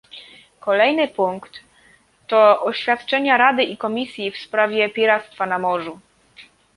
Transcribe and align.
Kolejny 0.59 1.07
punkt 1.07 1.59
to 2.27 2.61
oświadczenia 2.63 3.37
Rady 3.37 3.63
i 3.63 3.77
Komisji 3.77 4.31
w 4.31 4.37
sprawie 4.37 4.89
piractwa 4.89 5.45
na 5.45 5.59
morzu 5.59 5.99